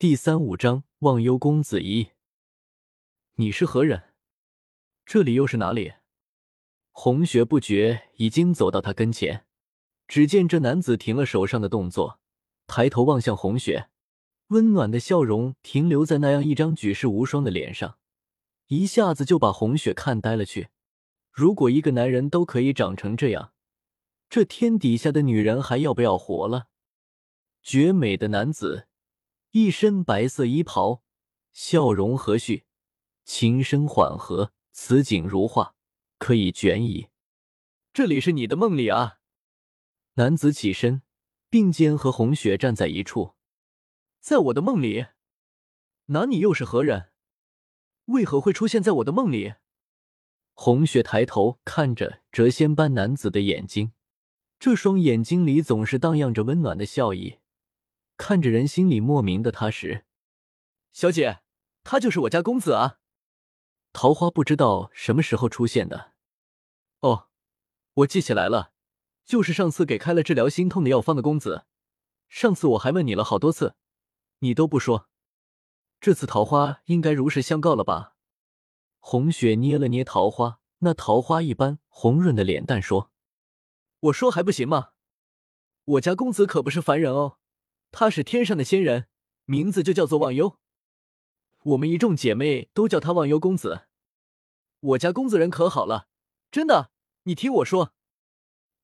[0.00, 2.10] 第三五章忘忧公子一，
[3.34, 4.14] 你是何人？
[5.04, 5.94] 这里又是哪里？
[6.92, 9.44] 红雪不觉已经走到他跟前，
[10.06, 12.20] 只见这男子停了手上的动作，
[12.68, 13.88] 抬头望向红雪，
[14.50, 17.98] 温暖的笑容停留在那样一张举世无双的脸上，
[18.68, 20.68] 一下子就把红雪看呆了去。
[21.32, 23.52] 如果一个男人都可以长成这样，
[24.30, 26.68] 这天底下的女人还要不要活了？
[27.64, 28.86] 绝美的男子。
[29.52, 31.02] 一身白色衣袍，
[31.54, 32.64] 笑容和煦，
[33.24, 35.74] 琴声缓和，此景如画，
[36.18, 37.08] 可以卷矣。
[37.94, 39.20] 这里是你的梦里啊！
[40.14, 41.00] 男子起身，
[41.48, 43.36] 并肩和红雪站在一处。
[44.20, 45.06] 在我的梦里？
[46.06, 47.10] 那你又是何人？
[48.04, 49.54] 为何会出现在我的梦里？
[50.52, 53.92] 红雪抬头看着谪仙般男子的眼睛，
[54.58, 57.38] 这双眼睛里总是荡漾着温暖的笑意。
[58.18, 60.04] 看着人心里莫名的踏实，
[60.92, 61.38] 小姐，
[61.84, 62.98] 他就是我家公子啊。
[63.92, 66.12] 桃花不知道什么时候出现的。
[67.00, 67.28] 哦，
[67.94, 68.72] 我记起来了，
[69.24, 71.64] 就是上次给开了治疗心痛的药方的公子。
[72.28, 73.76] 上次我还问你了好多次，
[74.40, 75.08] 你都不说。
[76.00, 78.16] 这次桃花应该如实相告了吧？
[78.98, 83.12] 红雪捏了捏桃花那桃花一般红润的脸蛋，说
[84.00, 84.90] ：“我说还不行吗？
[85.84, 87.38] 我家公子可不是凡人哦。”
[87.90, 89.08] 他是天上的仙人，
[89.44, 90.58] 名字就叫做忘忧。
[91.64, 93.86] 我们一众姐妹都叫他忘忧公子。
[94.80, 96.06] 我家公子人可好了，
[96.50, 96.90] 真的，
[97.24, 97.92] 你听我说。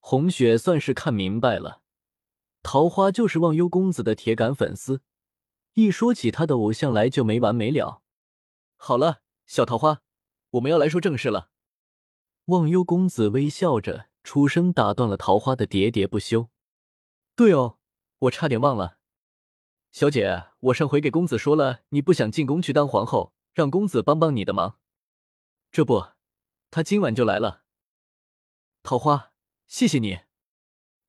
[0.00, 1.82] 红雪算是看明白了，
[2.62, 5.02] 桃花就是忘忧公子的铁杆粉丝，
[5.74, 8.02] 一说起他的偶像来就没完没了。
[8.76, 10.02] 好了，小桃花，
[10.50, 11.50] 我们要来说正事了。
[12.46, 16.50] 忘忧公子微笑着出声打断了桃花的喋喋不休。
[17.36, 17.78] 对哦。
[18.24, 18.98] 我差点忘了，
[19.90, 24.78] 小姐，我上回给公子说了，你不想进宫去当皇后，让公子帮帮你的忙。
[25.70, 26.06] 这不，
[26.70, 27.64] 他今晚就来了。
[28.82, 29.32] 桃花，
[29.66, 30.20] 谢谢你。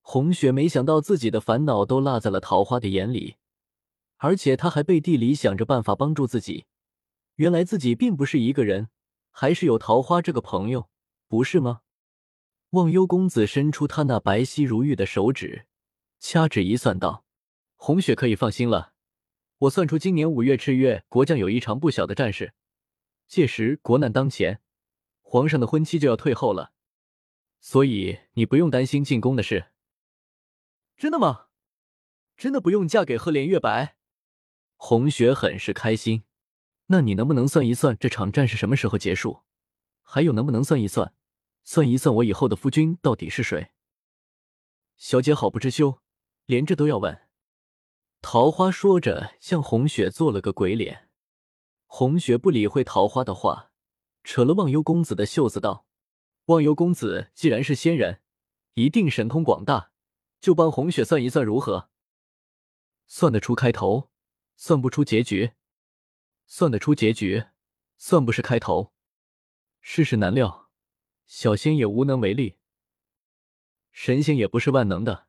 [0.00, 3.36] 红雪没想到自己的烦恼都落在了桃花的眼里，
[4.16, 6.66] 而且他还背地里想着办法帮助自己。
[7.36, 8.88] 原来自己并不是一个人，
[9.30, 10.88] 还是有桃花这个朋友，
[11.28, 11.82] 不是吗？
[12.70, 15.66] 忘忧公子伸出他那白皙如玉的手指。
[16.26, 17.26] 掐指一算，道
[17.76, 18.94] ：“红雪可以放心了。
[19.58, 22.54] 我算出今年五月赤月，国将有一场不小的战事，
[23.26, 24.62] 届时国难当前，
[25.20, 26.72] 皇上的婚期就要退后了，
[27.60, 29.66] 所以你不用担心进宫的事。
[30.96, 31.48] 真的吗？
[32.38, 33.98] 真的不用嫁给赫连月白？”
[34.76, 36.24] 红雪很是开心。
[36.86, 39.42] 那你能不能算一算这场战事什么时候结束？
[40.00, 41.12] 还有，能不能算一算，
[41.62, 43.72] 算一算我以后的夫君到底是谁？
[44.96, 46.00] 小姐好不知羞。
[46.46, 47.26] 连这都要问，
[48.20, 51.08] 桃花说着，向红雪做了个鬼脸。
[51.86, 53.72] 红雪不理会桃花的话，
[54.22, 55.86] 扯了忘忧公子的袖子道
[56.46, 58.20] ：“忘忧公子既然是仙人，
[58.74, 59.90] 一定神通广大，
[60.38, 61.88] 就帮红雪算一算如何？
[63.06, 64.10] 算得出开头，
[64.56, 65.52] 算不出结局；
[66.46, 67.46] 算得出结局，
[67.96, 68.92] 算不是开头。
[69.80, 70.68] 世事难料，
[71.26, 72.58] 小仙也无能为力。
[73.92, 75.28] 神仙也不是万能的。”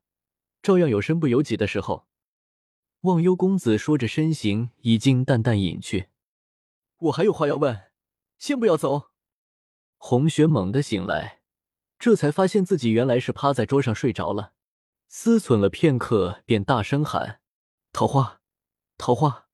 [0.65, 2.07] 照样有身不由己的时候。
[3.01, 6.09] 忘忧公子说着，身形已经淡淡隐去。
[6.97, 7.91] 我还有话要问，
[8.39, 9.11] 先不要走。
[9.97, 11.43] 红雪猛地醒来，
[11.99, 14.53] 这才发现自己原来是趴在桌上睡着了。
[15.07, 17.41] 思忖了片刻，便大声喊
[17.93, 18.41] ：“桃花，
[18.97, 19.45] 桃花，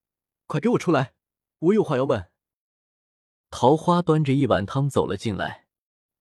[0.47, 1.13] 快给我出来！
[1.59, 2.29] 我有话要问。”
[3.51, 5.67] 桃花端着一碗汤走了进来，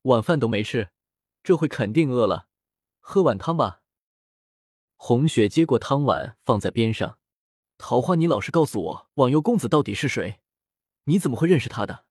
[0.03, 0.91] 晚饭都没吃，
[1.45, 2.49] 这会肯定饿了，
[2.99, 3.80] 喝碗汤吧。
[5.03, 7.19] 红雪接过汤碗，放在边上。
[7.79, 10.41] 桃花，你老实告诉我，网游公子到底是谁？
[11.05, 12.05] 你怎么会认识他的？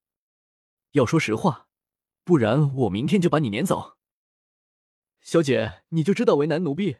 [0.93, 1.67] 要说实话，
[2.23, 3.95] 不然我明天就把你撵走。
[5.21, 6.97] 小姐，你就知道为难奴婢？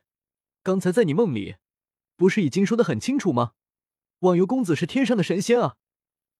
[0.61, 1.55] 刚才在你梦里，
[2.16, 3.53] 不是已经说的很清楚吗？
[4.19, 5.77] 网游公子是天上的神仙啊，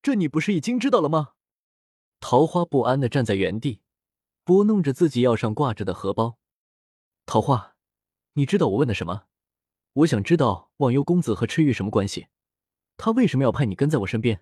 [0.04, 1.34] 这你不是已经知道了吗？
[2.19, 3.81] 桃花不安的站在原地，
[4.44, 6.38] 拨弄着自己腰上挂着的荷包。
[7.25, 7.75] 桃花，
[8.34, 9.24] 你知道我问的什么？
[9.94, 12.27] 我想知道忘忧公子和赤玉什么关系？
[12.97, 14.41] 他为什么要派你跟在我身边？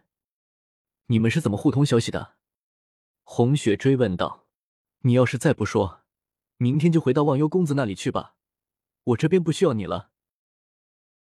[1.07, 2.35] 你们是怎么互通消息的？
[3.23, 4.45] 红雪追问道。
[5.01, 6.01] 你要是再不说，
[6.57, 8.35] 明天就回到忘忧公子那里去吧，
[9.03, 10.09] 我这边不需要你了。